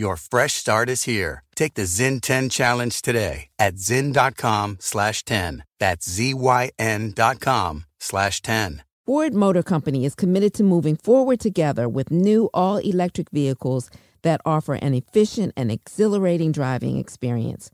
[0.00, 1.42] Your fresh start is here.
[1.54, 5.62] Take the Zyn 10 challenge today at zyn.com slash 10.
[5.78, 8.82] That's Z-Y-N dot com slash 10.
[9.04, 13.90] Ford Motor Company is committed to moving forward together with new all electric vehicles
[14.22, 17.70] that offer an efficient and exhilarating driving experience.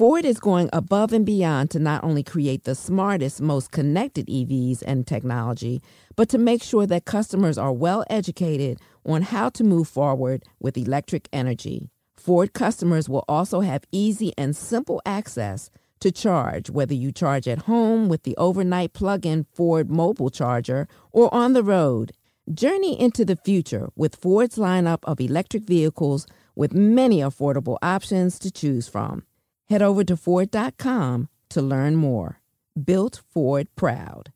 [0.00, 4.82] Ford is going above and beyond to not only create the smartest, most connected EVs
[4.86, 5.82] and technology,
[6.16, 10.78] but to make sure that customers are well educated on how to move forward with
[10.78, 11.90] electric energy.
[12.16, 15.68] Ford customers will also have easy and simple access
[16.00, 20.88] to charge, whether you charge at home with the overnight plug in Ford mobile charger
[21.12, 22.12] or on the road.
[22.50, 26.26] Journey into the future with Ford's lineup of electric vehicles
[26.56, 29.24] with many affordable options to choose from.
[29.70, 32.40] Head over to Ford.com to learn more.
[32.84, 34.32] Built Ford Proud.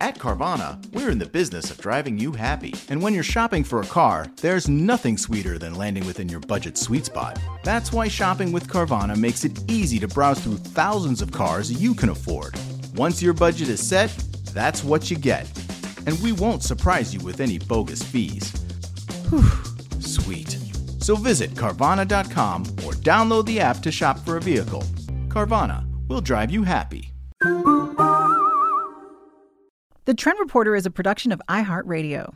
[0.00, 2.74] At Carvana, we're in the business of driving you happy.
[2.88, 6.76] And when you're shopping for a car, there's nothing sweeter than landing within your budget
[6.76, 7.38] sweet spot.
[7.62, 11.94] That's why shopping with Carvana makes it easy to browse through thousands of cars you
[11.94, 12.58] can afford.
[12.96, 14.10] Once your budget is set,
[14.52, 15.46] that's what you get.
[16.06, 18.50] And we won't surprise you with any bogus fees.
[19.30, 19.44] Whew,
[20.00, 20.58] sweet.
[21.02, 24.82] So visit Carvana.com or download the app to shop for a vehicle.
[25.28, 27.12] Carvana will drive you happy.
[30.04, 32.34] The Trend Reporter is a production of iHeartRadio.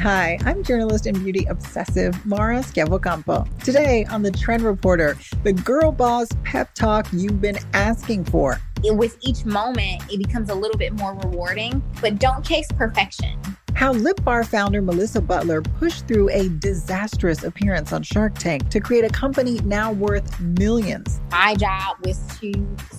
[0.00, 3.48] Hi, I'm journalist and beauty obsessive Mara Schiavocampo.
[3.64, 8.60] Today on the Trend Reporter, the girl boss pep talk you've been asking for.
[8.82, 13.38] With each moment, it becomes a little bit more rewarding, but don't chase perfection.
[13.74, 18.78] How Lip Bar founder Melissa Butler pushed through a disastrous appearance on Shark Tank to
[18.78, 21.20] create a company now worth millions.
[21.32, 22.52] My job was to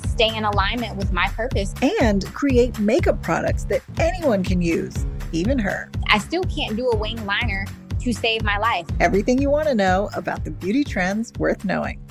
[0.09, 5.57] stay in alignment with my purpose and create makeup products that anyone can use, even
[5.59, 5.89] her.
[6.09, 7.65] I still can't do a wing liner
[8.01, 8.85] to save my life.
[8.99, 12.05] Everything you want to know about the beauty trends worth knowing.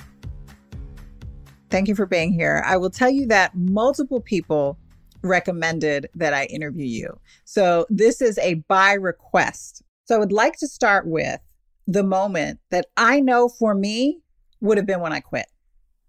[1.69, 2.63] Thank you for being here.
[2.65, 4.79] I will tell you that multiple people
[5.25, 7.19] recommended that I interview you.
[7.43, 9.81] So this is a by request.
[10.05, 11.39] So I would like to start with
[11.87, 14.19] the moment that I know for me
[14.61, 15.47] would have been when I quit.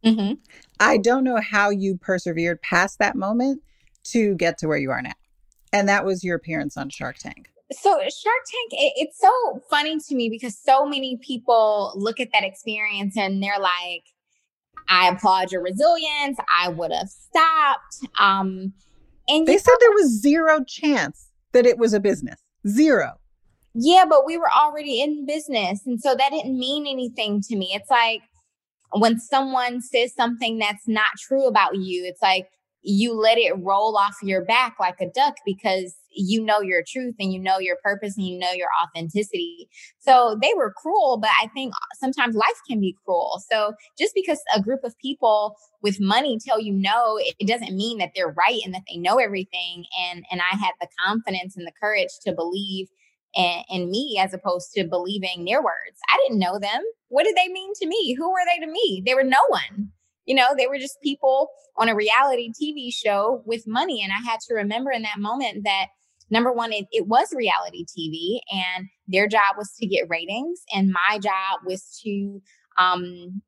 [0.04, 0.34] Mm-hmm.
[0.78, 3.62] I don't know how you persevered past that moment
[4.04, 5.12] to get to where you are now.
[5.72, 7.50] And that was your appearance on Shark Tank.
[7.72, 12.28] So, Shark Tank, it, it's so funny to me because so many people look at
[12.32, 14.04] that experience and they're like,
[14.88, 16.38] I applaud your resilience.
[16.54, 18.06] I would have stopped.
[18.20, 18.72] Um,
[19.28, 22.40] and they said there was zero chance that it was a business.
[22.66, 23.12] Zero.
[23.74, 25.86] Yeah, but we were already in business.
[25.86, 27.72] And so that didn't mean anything to me.
[27.74, 28.22] It's like
[28.92, 32.48] when someone says something that's not true about you, it's like
[32.88, 37.16] you let it roll off your back like a duck because you know your truth
[37.18, 39.68] and you know your purpose and you know your authenticity.
[39.98, 43.42] So they were cruel, but I think sometimes life can be cruel.
[43.50, 47.98] So just because a group of people with money tell you no, it doesn't mean
[47.98, 49.84] that they're right and that they know everything.
[50.08, 52.86] And and I had the confidence and the courage to believe
[53.34, 55.98] in, in me as opposed to believing their words.
[56.08, 56.82] I didn't know them.
[57.08, 58.14] What did they mean to me?
[58.14, 59.02] Who were they to me?
[59.04, 59.90] They were no one.
[60.26, 64.02] You know, they were just people on a reality TV show with money.
[64.02, 65.86] And I had to remember in that moment that
[66.30, 70.60] number one, it, it was reality TV and their job was to get ratings.
[70.74, 72.42] And my job was to,
[72.78, 73.42] um,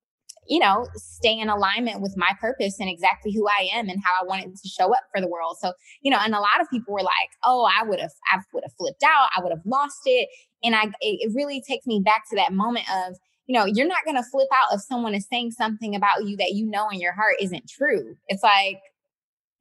[0.47, 4.13] you know, stay in alignment with my purpose and exactly who I am and how
[4.23, 5.59] I wanted to show up for the world.
[5.61, 8.39] So, you know, and a lot of people were like, "Oh, I would have, I
[8.55, 10.29] would have flipped out, I would have lost it,"
[10.65, 13.17] and I, it really takes me back to that moment of,
[13.49, 16.37] you know, you're not going to flip out if someone is saying something about you
[16.37, 18.15] that you know in your heart isn't true.
[18.29, 18.79] It's like,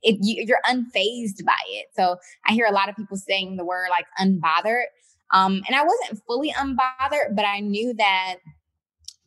[0.03, 1.87] it, you, are unfazed by it.
[1.95, 4.83] So I hear a lot of people saying the word like unbothered.
[5.33, 8.35] Um, and I wasn't fully unbothered, but I knew that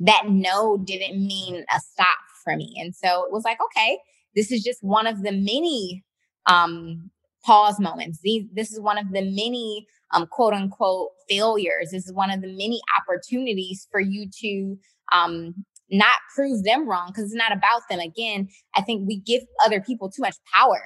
[0.00, 2.74] that no didn't mean a stop for me.
[2.78, 3.98] And so it was like, okay,
[4.36, 6.04] this is just one of the many
[6.46, 7.10] um,
[7.44, 8.20] pause moments.
[8.22, 11.90] These, this is one of the many um, quote unquote failures.
[11.92, 14.76] This is one of the many opportunities for you to
[15.12, 15.54] um,
[15.90, 18.00] not prove them wrong because it's not about them.
[18.00, 20.82] Again, I think we give other people too much power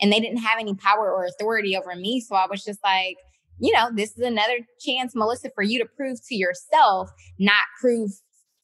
[0.00, 2.20] and they didn't have any power or authority over me.
[2.20, 3.16] So I was just like,
[3.58, 8.10] you know, this is another chance, Melissa, for you to prove to yourself, not prove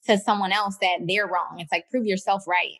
[0.06, 1.56] to someone else that they're wrong.
[1.58, 2.78] It's like prove yourself right.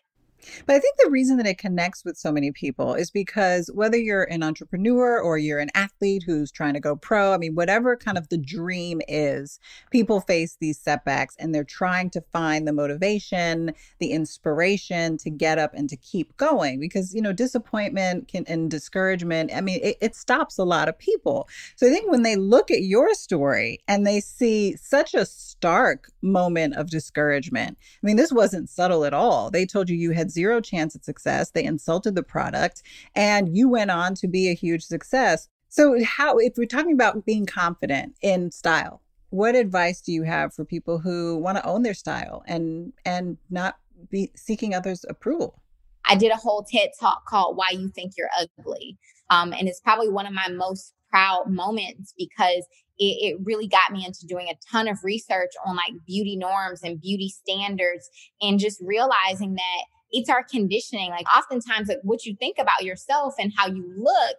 [0.67, 3.97] But I think the reason that it connects with so many people is because whether
[3.97, 7.97] you're an entrepreneur or you're an athlete who's trying to go pro, I mean, whatever
[7.97, 9.59] kind of the dream is,
[9.91, 15.59] people face these setbacks and they're trying to find the motivation, the inspiration to get
[15.59, 19.97] up and to keep going because, you know, disappointment can, and discouragement, I mean, it,
[20.01, 21.49] it stops a lot of people.
[21.77, 26.11] So I think when they look at your story and they see such a stark
[26.23, 29.51] moment of discouragement, I mean, this wasn't subtle at all.
[29.51, 31.51] They told you you had zero chance at success.
[31.51, 32.83] They insulted the product,
[33.15, 35.49] and you went on to be a huge success.
[35.69, 40.55] So, how, if we're talking about being confident in style, what advice do you have
[40.55, 43.79] for people who want to own their style and and not
[44.11, 45.63] be seeking others' approval?
[46.09, 48.97] I did a whole TED talk called "Why You Think You're Ugly,"
[49.31, 52.67] um, and it's probably one of my most proud moments because
[52.99, 56.83] it, it, really got me into doing a ton of research on like beauty norms
[56.83, 58.09] and beauty standards
[58.41, 61.11] and just realizing that it's our conditioning.
[61.11, 64.37] Like oftentimes like what you think about yourself and how you look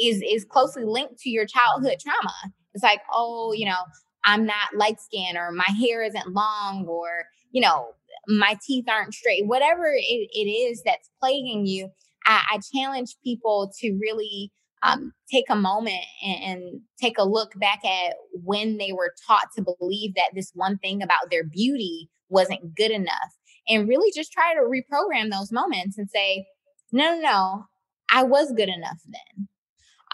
[0.00, 2.34] is is closely linked to your childhood trauma.
[2.74, 3.78] It's like, oh, you know,
[4.24, 7.88] I'm not light skinned or my hair isn't long or, you know,
[8.26, 9.46] my teeth aren't straight.
[9.46, 11.90] Whatever it, it is that's plaguing you,
[12.26, 14.50] I, I challenge people to really
[14.82, 19.48] um, take a moment and, and, take a look back at when they were taught
[19.54, 23.34] to believe that this one thing about their beauty wasn't good enough
[23.68, 26.46] and really just try to reprogram those moments and say,
[26.92, 27.64] no, no, no,
[28.10, 29.48] I was good enough then.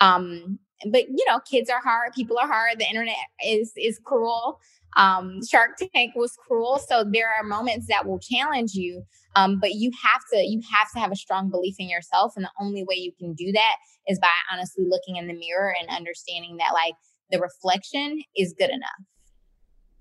[0.01, 0.59] Um,
[0.91, 4.59] but you know, kids are hard, people are hard, the internet is is cruel.
[4.97, 6.81] Um, Shark Tank was cruel.
[6.89, 9.05] So there are moments that will challenge you.
[9.37, 12.33] Um, but you have to you have to have a strong belief in yourself.
[12.37, 13.77] And the only way you can do that
[14.09, 16.95] is by honestly looking in the mirror and understanding that like
[17.31, 19.10] the reflection is good enough.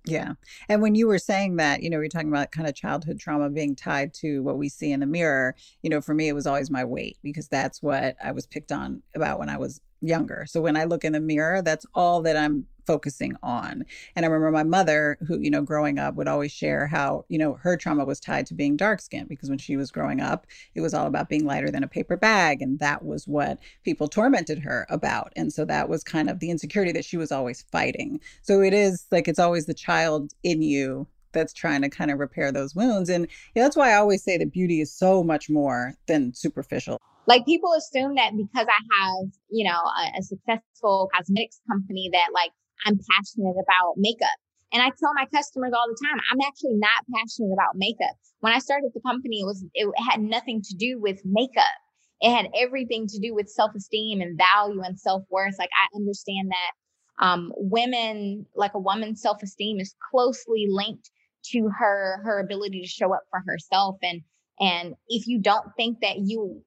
[0.09, 0.33] Yeah.
[0.67, 3.49] And when you were saying that, you know, are talking about kind of childhood trauma
[3.49, 6.47] being tied to what we see in the mirror, you know, for me, it was
[6.47, 10.45] always my weight because that's what I was picked on about when I was younger.
[10.47, 13.85] So when I look in the mirror, that's all that I'm focusing on.
[14.15, 17.37] And I remember my mother, who, you know, growing up would always share how, you
[17.37, 20.47] know, her trauma was tied to being dark skinned because when she was growing up,
[20.73, 22.63] it was all about being lighter than a paper bag.
[22.63, 25.31] And that was what people tormented her about.
[25.35, 28.19] And so that was kind of the insecurity that she was always fighting.
[28.41, 32.17] So it is like it's always the child in you that's trying to kind of
[32.17, 33.07] repair those wounds.
[33.07, 36.97] And that's why I always say that beauty is so much more than superficial.
[37.27, 42.29] Like people assume that because I have, you know, a, a successful cosmetics company that
[42.33, 42.49] like
[42.85, 44.37] I'm passionate about makeup.
[44.71, 48.15] And I tell my customers all the time, I'm actually not passionate about makeup.
[48.41, 51.63] When I started the company, it was, it had nothing to do with makeup.
[52.21, 55.55] It had everything to do with self esteem and value and self worth.
[55.57, 61.09] Like I understand that, um, women, like a woman's self esteem is closely linked
[61.51, 63.97] to her, her ability to show up for herself.
[64.03, 64.21] And,
[64.59, 66.61] and if you don't think that you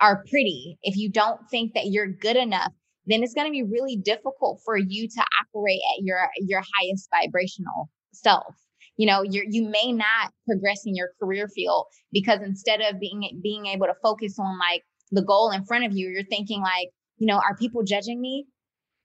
[0.00, 2.72] are pretty, if you don't think that you're good enough,
[3.08, 7.08] then it's going to be really difficult for you to operate at your your highest
[7.10, 8.54] vibrational self.
[8.96, 13.40] You know you you may not progress in your career field because instead of being
[13.42, 16.88] being able to focus on like the goal in front of you you're thinking like
[17.16, 18.46] you know are people judging me?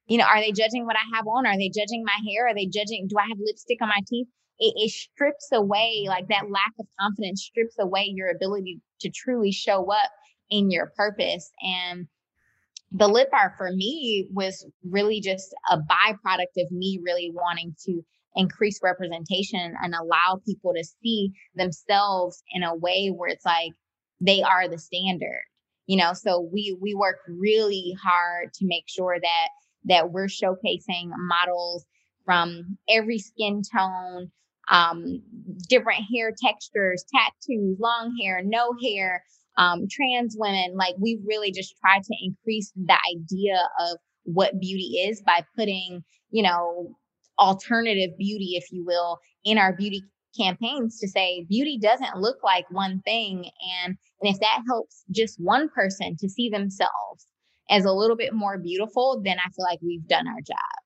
[0.08, 1.46] You know are they judging what i have on?
[1.46, 2.48] Are they judging my hair?
[2.48, 4.28] Are they judging do i have lipstick on my teeth?
[4.60, 9.52] It, it strips away like that lack of confidence strips away your ability to truly
[9.52, 10.12] show up
[10.50, 11.52] in your purpose.
[11.62, 12.08] And
[12.94, 18.02] the lip bar for me was really just a byproduct of me really wanting to
[18.36, 23.72] increase representation and allow people to see themselves in a way where it's like
[24.22, 25.44] they are the standard
[25.86, 26.14] you know?
[26.14, 29.48] So we we work really hard to make sure that
[29.86, 31.86] that we're showcasing models
[32.26, 34.32] from every skin tone
[34.72, 35.22] um
[35.68, 39.22] different hair textures tattoos long hair no hair
[39.58, 45.06] um, trans women, like we really just try to increase the idea of what beauty
[45.08, 46.96] is by putting, you know,
[47.40, 50.02] alternative beauty, if you will, in our beauty
[50.38, 53.50] campaigns to say beauty doesn't look like one thing.
[53.84, 57.28] And, and if that helps just one person to see themselves
[57.70, 60.83] as a little bit more beautiful, then I feel like we've done our job.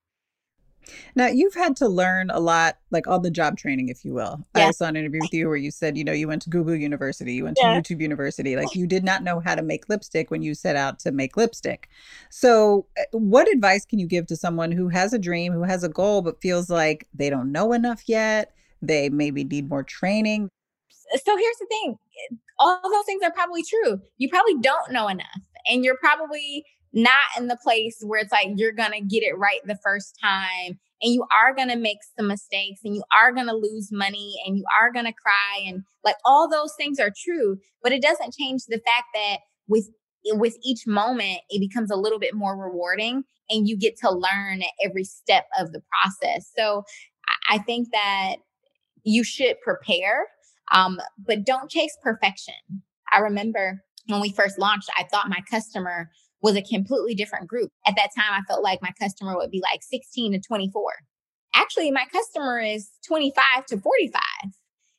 [1.15, 4.43] Now you've had to learn a lot, like on the job training, if you will.
[4.55, 4.67] Yeah.
[4.67, 6.75] I saw an interview with you where you said, you know, you went to Google
[6.75, 7.79] University, you went to yeah.
[7.79, 10.99] YouTube University, like you did not know how to make lipstick when you set out
[10.99, 11.89] to make lipstick.
[12.29, 15.83] So, eh, what advice can you give to someone who has a dream, who has
[15.83, 18.53] a goal, but feels like they don't know enough yet?
[18.81, 20.49] They maybe need more training.
[21.23, 21.97] So here's the thing:
[22.59, 24.01] all those things are probably true.
[24.17, 25.25] You probably don't know enough,
[25.67, 29.37] and you're probably not in the place where it's like you're going to get it
[29.37, 33.31] right the first time and you are going to make some mistakes and you are
[33.31, 36.99] going to lose money and you are going to cry and like all those things
[36.99, 39.89] are true but it doesn't change the fact that with
[40.33, 44.61] with each moment it becomes a little bit more rewarding and you get to learn
[44.61, 46.51] at every step of the process.
[46.57, 46.83] So
[47.49, 48.37] i think that
[49.03, 50.27] you should prepare
[50.73, 52.53] um, but don't chase perfection.
[53.13, 56.09] I remember when we first launched i thought my customer
[56.47, 57.71] was a completely different group.
[57.85, 60.81] At that time, I felt like my customer would be like 16 to 24.
[61.53, 64.21] Actually, my customer is 25 to 45.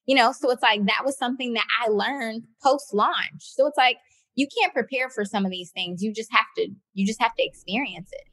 [0.04, 3.40] You know, so it's like that was something that I learned post launch.
[3.40, 3.96] So it's like
[4.34, 6.02] you can't prepare for some of these things.
[6.02, 8.28] You just have to you just have to experience it.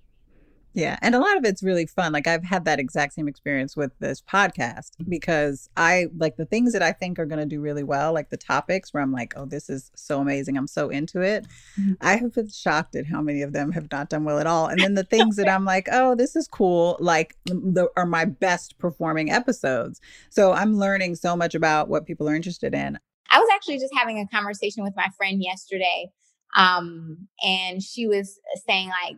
[0.75, 0.99] Yeah.
[1.01, 2.11] And a lot of it's really fun.
[2.11, 6.73] Like I've had that exact same experience with this podcast because I like the things
[6.73, 9.33] that I think are going to do really well, like the topics where I'm like,
[9.37, 10.57] oh, this is so amazing.
[10.57, 11.47] I'm so into it.
[11.79, 11.93] Mm-hmm.
[12.01, 14.67] I have been shocked at how many of them have not done well at all.
[14.67, 18.25] And then the things that I'm like, oh, this is cool, like the, are my
[18.25, 20.01] best performing episodes.
[20.29, 22.99] So I'm learning so much about what people are interested in.
[23.31, 26.11] I was actually just having a conversation with my friend yesterday.
[26.57, 29.17] Um, and she was saying like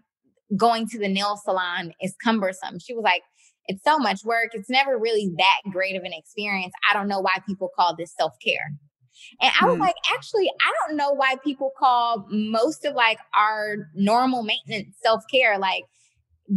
[0.56, 2.80] going to the nail salon is cumbersome.
[2.80, 3.24] She was like,
[3.68, 4.50] it's so much work.
[4.54, 6.74] It's never really that great of an experience.
[6.90, 8.72] I don't know why people call this self care.
[9.42, 9.82] And I was hmm.
[9.82, 15.24] like, actually, I don't know why people call most of like our normal maintenance self
[15.32, 15.58] care.
[15.58, 15.84] Like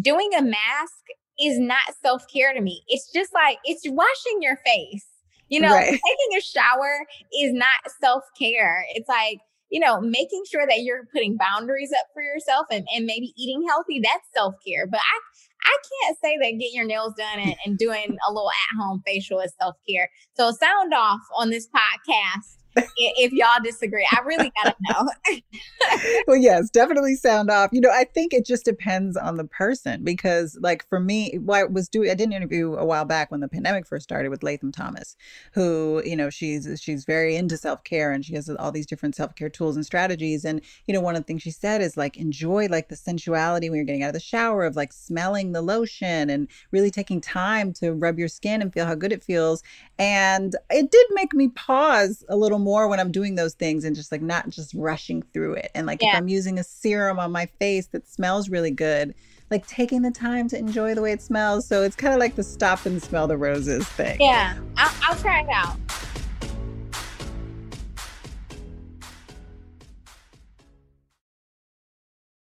[0.01, 1.05] doing a mask
[1.41, 2.83] is not self care to me.
[2.89, 5.07] It's just like, it's washing your face.
[5.49, 5.87] You know, right.
[5.87, 7.07] taking a shower
[7.41, 7.69] is not
[8.01, 8.85] self care.
[8.95, 9.39] It's like,
[9.71, 13.65] you know, making sure that you're putting boundaries up for yourself and, and maybe eating
[13.69, 14.87] healthy, that's self care.
[14.87, 18.51] But I, I can't say that getting your nails done and, and doing a little
[18.51, 20.11] at home facial is self care.
[20.35, 24.07] So sound off on this podcast if y'all disagree.
[24.11, 25.09] I really gotta know.
[26.27, 27.71] well, yes, definitely sound off.
[27.73, 31.65] You know, I think it just depends on the person because, like, for me, I
[31.65, 34.43] was doing, I did an interview a while back when the pandemic first started with
[34.43, 35.17] Latham Thomas,
[35.53, 39.15] who, you know, she's she's very into self care and she has all these different
[39.15, 40.45] self care tools and strategies.
[40.45, 43.69] And you know, one of the things she said is like enjoy like the sensuality
[43.69, 47.21] when you're getting out of the shower of like smelling the lotion and really taking
[47.21, 49.63] time to rub your skin and feel how good it feels.
[49.99, 53.97] And it did make me pause a little more when I'm doing those things and
[53.97, 55.71] just like not just rushing through it.
[55.75, 56.11] And like yeah.
[56.11, 59.15] if I'm using a serum on my face that smells really good,
[59.51, 61.67] like taking the time to enjoy the way it smells.
[61.67, 64.21] So it's kind of like the stop and smell the roses thing.
[64.21, 65.77] Yeah, I'll, I'll try it out.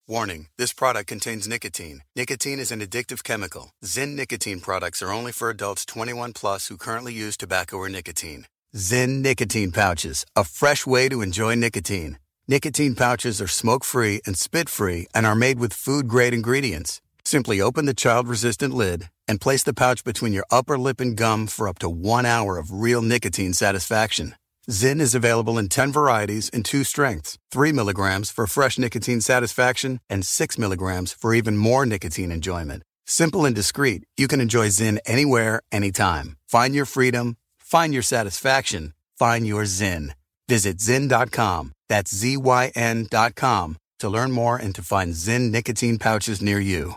[0.07, 2.01] Warning this product contains nicotine.
[2.17, 3.71] Nicotine is an addictive chemical.
[3.85, 8.45] Zyn nicotine products are only for adults 21 plus who currently use tobacco or nicotine.
[8.73, 12.17] Zyn nicotine pouches, a fresh way to enjoy nicotine.
[12.47, 17.01] Nicotine pouches are smoke free and spit free and are made with food grade ingredients.
[17.25, 21.17] Simply open the child resistant lid and place the pouch between your upper lip and
[21.17, 24.35] gum for up to one hour of real nicotine satisfaction.
[24.69, 29.99] Zyn is available in 10 varieties and two strengths 3 milligrams for fresh nicotine satisfaction
[30.09, 32.83] and 6 milligrams for even more nicotine enjoyment.
[33.05, 36.37] Simple and discreet, you can enjoy Zyn anywhere, anytime.
[36.47, 37.35] Find your freedom
[37.71, 38.95] Find your satisfaction.
[39.17, 40.11] Find your Zyn.
[40.49, 41.71] Visit Zyn.com.
[41.87, 46.95] That's Z-Y-N.com to learn more and to find Zyn nicotine pouches near you.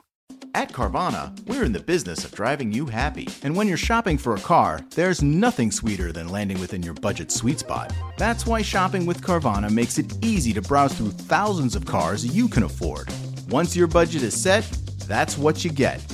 [0.53, 3.29] At Carvana, we're in the business of driving you happy.
[3.45, 7.31] And when you're shopping for a car, there's nothing sweeter than landing within your budget
[7.31, 7.93] sweet spot.
[8.17, 12.49] That's why shopping with Carvana makes it easy to browse through thousands of cars you
[12.49, 13.09] can afford.
[13.49, 14.65] Once your budget is set,
[15.07, 16.05] that's what you get.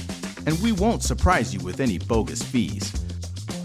[0.45, 2.93] And we won't surprise you with any bogus fees.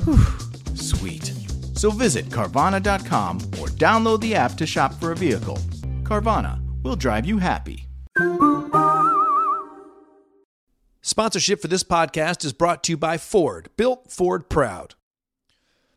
[0.06, 0.45] Whew.
[0.76, 1.34] Sweet.
[1.76, 5.58] So visit Carvana.com or download the app to shop for a vehicle.
[6.04, 7.88] Carvana will drive you happy.
[11.02, 14.96] Sponsorship for this podcast is brought to you by Ford, built Ford proud.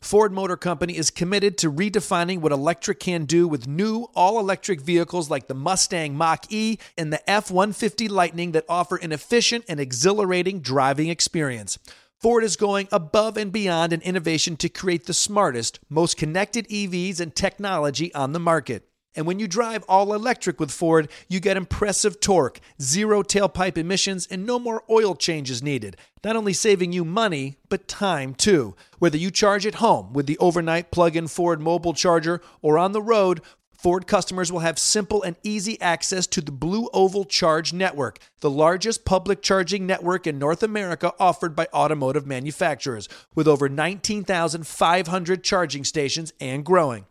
[0.00, 4.80] Ford Motor Company is committed to redefining what electric can do with new all electric
[4.80, 9.64] vehicles like the Mustang Mach E and the F 150 Lightning that offer an efficient
[9.68, 11.78] and exhilarating driving experience.
[12.20, 17.20] Ford is going above and beyond in innovation to create the smartest, most connected EVs
[17.20, 18.88] and technology on the market.
[19.14, 24.26] And when you drive all electric with Ford, you get impressive torque, zero tailpipe emissions,
[24.26, 25.96] and no more oil changes needed.
[26.25, 28.75] Not only saving you money, but time too.
[28.98, 32.90] Whether you charge at home with the overnight plug in Ford mobile charger or on
[32.90, 33.42] the road,
[33.78, 38.50] Ford customers will have simple and easy access to the Blue Oval Charge Network, the
[38.50, 45.85] largest public charging network in North America offered by automotive manufacturers, with over 19,500 charging
[45.85, 47.06] stations and growing.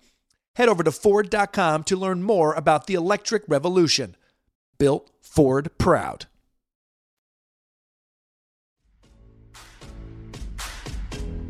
[0.58, 4.18] Head over to Ford.com to learn more about the electric revolution.
[4.78, 6.26] Built Ford Proud.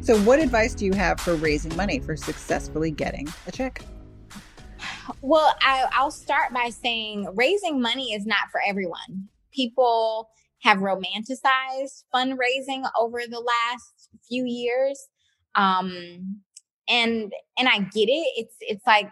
[0.01, 3.81] So, what advice do you have for raising money for successfully getting a check?
[5.21, 9.29] Well, I, I'll start by saying raising money is not for everyone.
[9.53, 10.29] People
[10.63, 15.07] have romanticized fundraising over the last few years.
[15.55, 16.41] Um,
[16.89, 18.33] and and I get it.
[18.37, 19.11] It's it's like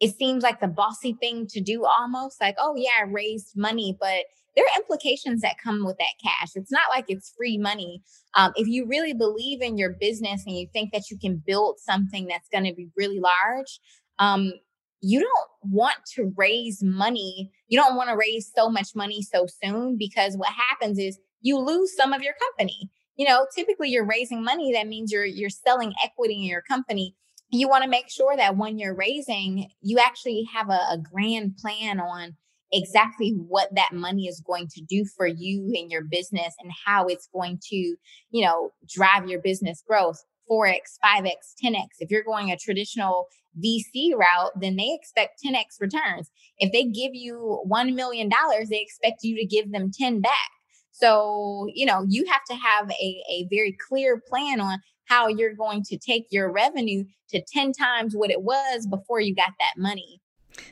[0.00, 3.96] it seems like the bossy thing to do almost like, oh yeah, I raised money,
[4.00, 4.24] but
[4.56, 6.50] there are implications that come with that cash.
[6.54, 8.02] It's not like it's free money.
[8.34, 11.78] Um, if you really believe in your business and you think that you can build
[11.78, 13.80] something that's going to be really large,
[14.18, 14.52] um,
[15.00, 17.50] you don't want to raise money.
[17.68, 21.58] You don't want to raise so much money so soon because what happens is you
[21.58, 22.90] lose some of your company.
[23.16, 24.72] You know, typically you're raising money.
[24.72, 27.14] That means you're you're selling equity in your company.
[27.50, 31.56] You want to make sure that when you're raising, you actually have a, a grand
[31.58, 32.36] plan on
[32.72, 37.06] exactly what that money is going to do for you and your business and how
[37.06, 40.24] it's going to, you know, drive your business growth.
[40.50, 41.86] 4x, 5x, 10x.
[42.00, 43.26] If you're going a traditional
[43.60, 46.30] VC route, then they expect 10x returns.
[46.58, 48.30] If they give you $1 million,
[48.68, 50.50] they expect you to give them 10 back.
[50.90, 55.54] So, you know, you have to have a, a very clear plan on how you're
[55.54, 59.74] going to take your revenue to 10 times what it was before you got that
[59.76, 60.20] money.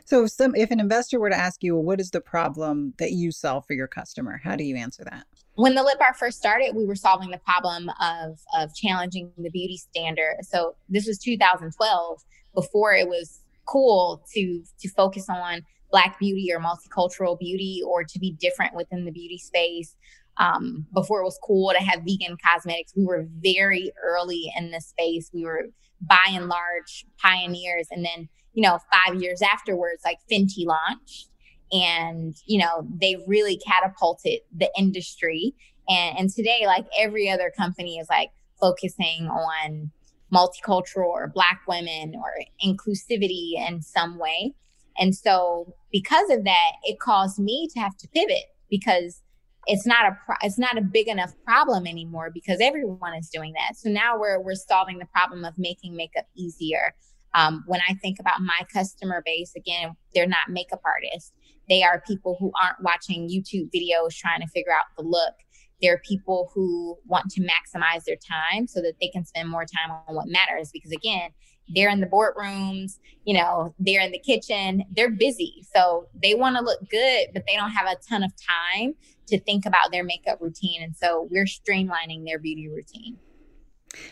[0.05, 2.93] So if some if an investor were to ask you, well, what is the problem
[2.99, 4.39] that you solve for your customer?
[4.45, 5.25] How do you answer that?
[5.61, 9.51] when the lip bar first started, we were solving the problem of of challenging the
[9.51, 10.37] beauty standard.
[10.43, 12.23] So this was 2012,
[12.61, 18.19] before it was cool to to focus on black beauty or multicultural beauty or to
[18.19, 19.97] be different within the beauty space.
[20.37, 24.81] Um, before it was cool to have vegan cosmetics, we were very early in the
[24.81, 25.31] space.
[25.35, 25.67] We were
[26.01, 31.31] by and large pioneers, and then you know five years afterwards, like Fenty launched
[31.73, 35.55] and you know they really catapulted the industry
[35.89, 39.91] and and today like every other company is like focusing on
[40.33, 42.33] multicultural or black women or
[42.65, 44.55] inclusivity in some way.
[44.99, 49.23] And so because of that it caused me to have to pivot because
[49.67, 53.53] it's not a pro- it's not a big enough problem anymore because everyone is doing
[53.55, 53.77] that.
[53.77, 56.95] So now we're we're solving the problem of making makeup easier.
[57.33, 61.33] Um, when i think about my customer base again they're not makeup artists.
[61.69, 65.35] They are people who aren't watching YouTube videos trying to figure out the look.
[65.83, 69.91] They're people who want to maximize their time so that they can spend more time
[70.09, 70.71] on what matters.
[70.73, 71.31] Because again,
[71.75, 75.65] they're in the boardrooms, you know, they're in the kitchen, they're busy.
[75.75, 78.95] So they want to look good, but they don't have a ton of time
[79.29, 80.83] to think about their makeup routine.
[80.83, 83.17] And so we're streamlining their beauty routine.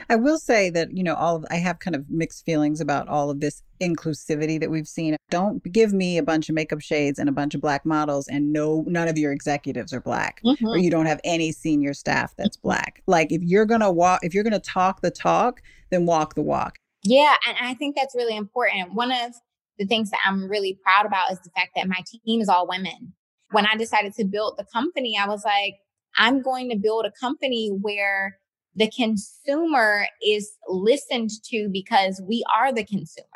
[0.09, 3.09] I will say that, you know, all of, I have kind of mixed feelings about
[3.09, 5.17] all of this inclusivity that we've seen.
[5.31, 8.53] Don't give me a bunch of makeup shades and a bunch of black models and
[8.53, 10.67] no none of your executives are black mm-hmm.
[10.67, 13.03] or you don't have any senior staff that's black.
[13.07, 16.35] Like if you're going to walk if you're going to talk the talk, then walk
[16.35, 16.79] the walk.
[17.05, 18.95] Yeah, and I think that's really important.
[18.95, 19.35] One of
[19.79, 22.67] the things that I'm really proud about is the fact that my team is all
[22.67, 23.12] women.
[23.53, 25.75] When I decided to build the company, I was like,
[26.17, 28.38] I'm going to build a company where
[28.79, 33.27] the consumer is listened to because we are the consumer.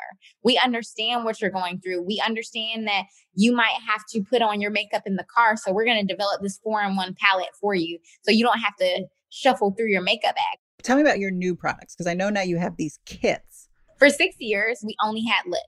[0.41, 2.03] We understand what you're going through.
[2.03, 3.03] We understand that
[3.35, 5.57] you might have to put on your makeup in the car.
[5.57, 7.99] So we're going to develop this four in one palette for you.
[8.21, 10.59] So you don't have to shuffle through your makeup bag.
[10.81, 13.67] Tell me about your new products because I know now you have these kits.
[13.99, 15.61] For six years, we only had lip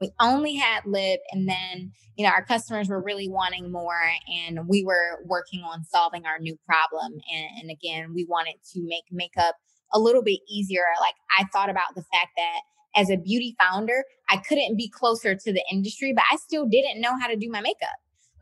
[0.00, 4.68] we only had lip and then you know our customers were really wanting more and
[4.68, 9.04] we were working on solving our new problem and, and again we wanted to make
[9.10, 9.56] makeup
[9.94, 10.82] a little bit easier.
[11.00, 12.60] Like i thought about the fact that
[12.96, 17.00] as a beauty founder i couldn't be closer to the industry but i still didn't
[17.00, 17.88] know how to do my makeup.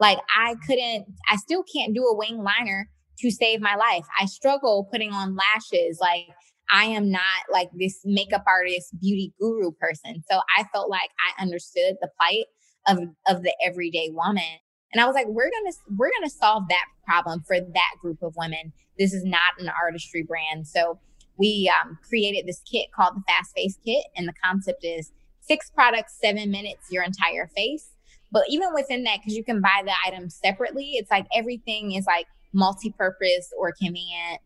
[0.01, 2.89] Like i couldn't i still can't do a wing liner
[3.21, 4.05] to save my life.
[4.21, 6.27] I struggle putting on lashes like
[6.71, 10.23] I am not like this makeup artist, beauty guru person.
[10.31, 12.45] So I felt like I understood the plight
[12.89, 14.59] of of the everyday woman.
[14.93, 18.35] And I was like, we're gonna we're gonna solve that problem for that group of
[18.37, 18.73] women.
[18.99, 20.67] This is not an artistry brand.
[20.67, 20.99] So
[21.39, 25.71] we um, created this kit called the Fast Face Kit, and the concept is six
[25.71, 27.91] products, seven minutes, your entire face.
[28.33, 32.07] But even within that, because you can buy the items separately, it's like everything is
[32.07, 34.41] like multi-purpose or convenient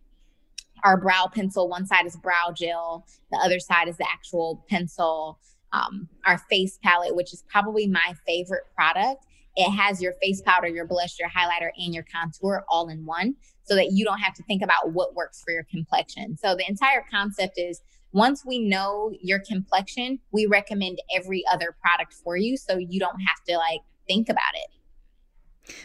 [0.85, 1.69] our brow pencil.
[1.69, 5.39] One side is brow gel, the other side is the actual pencil.
[5.73, 9.25] Um, our face palette, which is probably my favorite product.
[9.55, 13.37] It has your face powder, your blush, your highlighter, and your contour all in one
[13.63, 16.37] so that you don't have to think about what works for your complexion.
[16.37, 17.81] So the entire concept is
[18.13, 23.21] once we know your complexion, we recommend every other product for you so you don't
[23.21, 24.80] have to like think about it.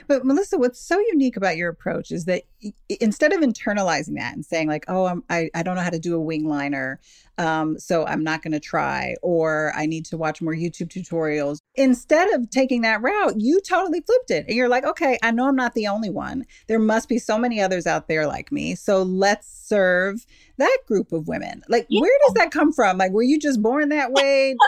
[0.08, 2.43] But Melissa, what's so unique about your approach is that
[2.89, 6.00] instead of internalizing that and saying like, "Oh, I'm, I I don't know how to
[6.00, 7.00] do a wing liner,
[7.38, 11.58] um, so I'm not going to try," or "I need to watch more YouTube tutorials,"
[11.76, 15.48] instead of taking that route, you totally flipped it, and you're like, "Okay, I know
[15.48, 16.45] I'm not the only one.
[16.67, 18.76] There must be so many others out there like me.
[18.76, 20.26] So let's serve
[20.58, 22.02] that group of women." Like, yeah.
[22.02, 22.98] where does that come from?
[22.98, 24.56] Like, were you just born that way?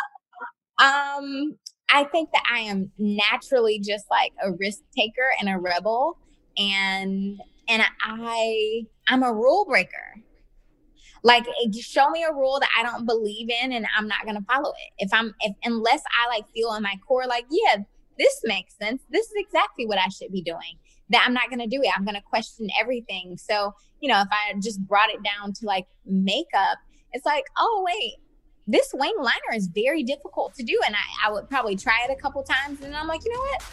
[0.80, 1.58] um
[1.90, 6.18] I think that I am naturally just like a risk taker and a rebel
[6.58, 10.22] and and I I'm a rule breaker.
[11.24, 11.46] Like
[11.80, 14.70] show me a rule that I don't believe in and I'm not going to follow
[14.72, 15.06] it.
[15.06, 17.78] If I'm if unless I like feel in my core like, yeah,
[18.18, 19.02] this makes sense.
[19.10, 20.78] This is exactly what I should be doing.
[21.10, 21.92] That I'm not going to do it.
[21.96, 23.38] I'm going to question everything.
[23.38, 26.78] So, you know, if I just brought it down to like makeup,
[27.14, 28.16] it's like, oh wait,
[28.68, 30.80] this wing liner is very difficult to do.
[30.86, 33.40] And I, I would probably try it a couple times and I'm like, you know
[33.40, 33.64] what?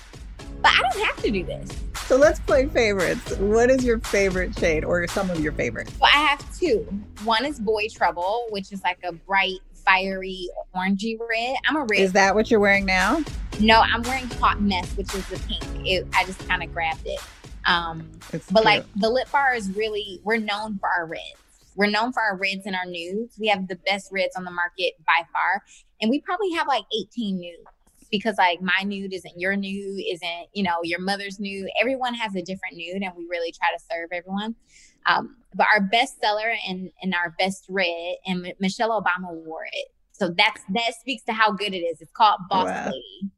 [0.62, 1.70] But I don't have to do this.
[2.06, 3.36] So let's play favorites.
[3.38, 5.92] What is your favorite shade or some of your favorites?
[5.98, 6.80] So I have two.
[7.24, 11.56] One is Boy Trouble, which is like a bright, fiery, orangey red.
[11.66, 12.00] I'm a red.
[12.00, 13.22] Is that what you're wearing now?
[13.60, 15.64] No, I'm wearing Hot Mess, which is the pink.
[15.86, 17.20] It, I just kind of grabbed it.
[17.66, 18.64] Um, it's but cute.
[18.64, 21.22] like the lip bar is really, we're known for our reds.
[21.74, 23.36] We're known for our reds and our nudes.
[23.38, 25.62] We have the best reds on the market by far.
[26.00, 27.64] And we probably have like 18 nudes
[28.10, 31.68] because like my nude isn't your nude, isn't, you know, your mother's nude.
[31.80, 34.54] Everyone has a different nude and we really try to serve everyone.
[35.06, 39.66] Um, but our best seller and, and our best red, and M- Michelle Obama wore
[39.70, 39.88] it.
[40.12, 42.00] So that's that speaks to how good it is.
[42.00, 42.86] It's called Boss wow.
[42.86, 43.32] Lady.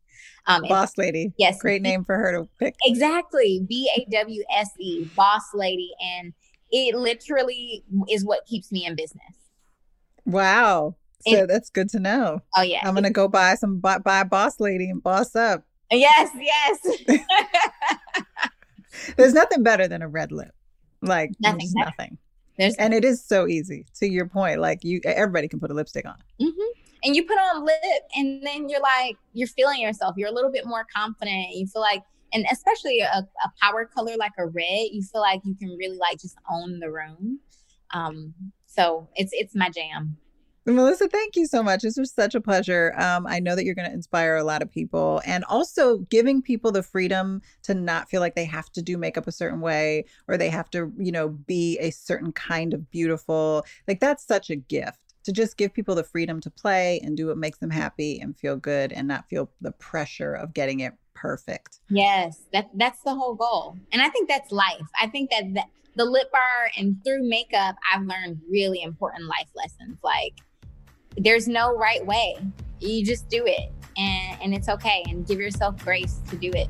[0.47, 1.33] Um, Boss Lady.
[1.39, 1.61] Yes.
[1.61, 2.77] Great name for her to pick.
[2.85, 3.65] Exactly.
[3.67, 5.91] B A W S E, Boss Lady.
[6.01, 6.35] And
[6.71, 9.35] it literally is what keeps me in business.
[10.25, 10.97] Wow.
[11.27, 12.41] So and, that's good to know.
[12.57, 12.81] Oh yeah.
[12.83, 15.65] I'm gonna go buy some buy, buy boss lady and boss up.
[15.91, 17.21] Yes, yes.
[19.17, 20.53] there's nothing better than a red lip.
[21.03, 21.59] Like nothing.
[21.59, 22.19] There's nothing.
[22.59, 23.87] There's and it is so easy.
[23.97, 26.17] To your point, like you, everybody can put a lipstick on.
[26.41, 26.81] Mm-hmm.
[27.05, 30.15] And you put on lip, and then you're like, you're feeling yourself.
[30.17, 31.51] You're a little bit more confident.
[31.53, 32.03] You feel like
[32.37, 35.97] and especially a, a power color like a red, you feel like you can really
[35.97, 37.41] like just own the room.
[37.95, 38.35] Um,
[38.67, 40.19] so it's it's my jam.
[40.69, 41.83] Melissa, thank you so much.
[41.83, 42.93] This was such a pleasure.
[42.99, 46.43] Um, I know that you're going to inspire a lot of people and also giving
[46.43, 50.07] people the freedom to not feel like they have to do makeup a certain way
[50.27, 53.65] or they have to, you know, be a certain kind of beautiful.
[53.87, 57.29] Like that's such a gift to just give people the freedom to play and do
[57.29, 60.95] what makes them happy and feel good and not feel the pressure of getting it
[61.17, 61.81] perfect.
[61.91, 63.77] Yes, that that's the whole goal.
[63.93, 64.87] And I think that's life.
[65.01, 65.65] I think that the,
[65.97, 69.99] the lip bar and through makeup, I've learned really important life lessons.
[70.05, 70.35] Like
[71.17, 72.37] there's no right way.
[72.81, 76.69] You just do it and, and it's okay and give yourself grace to do it.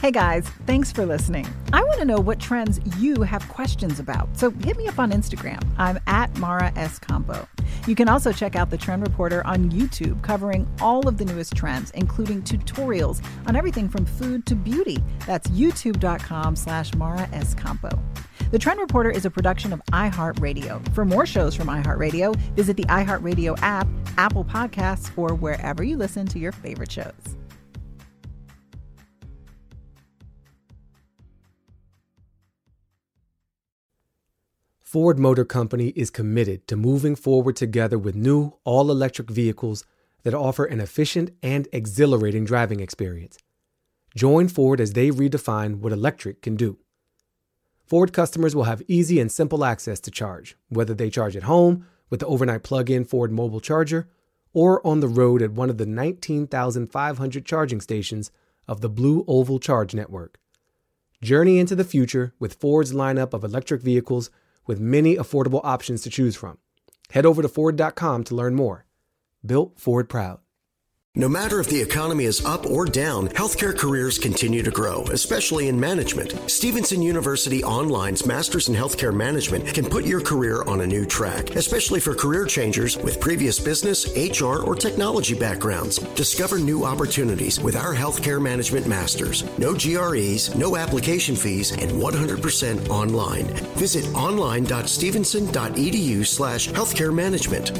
[0.00, 1.44] Hey guys, thanks for listening.
[1.72, 5.10] I want to know what trends you have questions about, so hit me up on
[5.10, 5.60] Instagram.
[5.76, 7.00] I'm at Mara S.
[7.00, 7.48] Campo.
[7.84, 11.56] You can also check out the Trend Reporter on YouTube, covering all of the newest
[11.56, 15.02] trends, including tutorials on everything from food to beauty.
[15.26, 17.54] That's youtube.com slash Mara S.
[17.54, 17.90] Campo.
[18.52, 20.94] The Trend Reporter is a production of iHeartRadio.
[20.94, 26.24] For more shows from iHeartRadio, visit the iHeartRadio app, Apple Podcasts, or wherever you listen
[26.28, 27.37] to your favorite shows.
[34.90, 39.84] Ford Motor Company is committed to moving forward together with new all electric vehicles
[40.22, 43.36] that offer an efficient and exhilarating driving experience.
[44.16, 46.78] Join Ford as they redefine what electric can do.
[47.84, 51.86] Ford customers will have easy and simple access to charge, whether they charge at home
[52.08, 54.08] with the overnight plug in Ford mobile charger
[54.54, 58.30] or on the road at one of the 19,500 charging stations
[58.66, 60.38] of the Blue Oval Charge Network.
[61.20, 64.30] Journey into the future with Ford's lineup of electric vehicles
[64.68, 66.58] with many affordable options to choose from.
[67.10, 68.86] Head over to Ford.com to learn more.
[69.44, 70.38] Built Ford Proud.
[71.18, 75.66] No matter if the economy is up or down, healthcare careers continue to grow, especially
[75.66, 76.48] in management.
[76.48, 81.56] Stevenson University Online's Masters in Healthcare Management can put your career on a new track,
[81.56, 85.98] especially for career changers with previous business, HR, or technology backgrounds.
[86.14, 89.42] Discover new opportunities with our Healthcare Management Masters.
[89.58, 93.46] No GREs, no application fees, and 100% online.
[93.74, 97.72] Visit online.stevenson.edu slash healthcare management.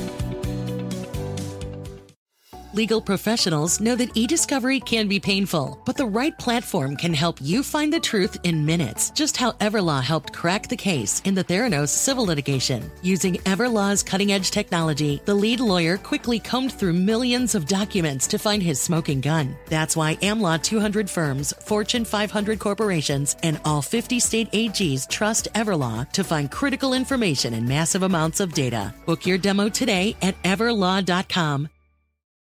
[2.79, 7.64] Legal professionals know that e-discovery can be painful, but the right platform can help you
[7.64, 9.11] find the truth in minutes.
[9.11, 12.88] Just how Everlaw helped crack the case in the Theranos civil litigation.
[13.03, 18.62] Using Everlaw's cutting-edge technology, the lead lawyer quickly combed through millions of documents to find
[18.62, 19.57] his smoking gun.
[19.67, 26.09] That's why AmLaw 200 firms, Fortune 500 corporations, and all 50 state AGs trust Everlaw
[26.12, 28.95] to find critical information in massive amounts of data.
[29.05, 31.69] Book your demo today at everlaw.com.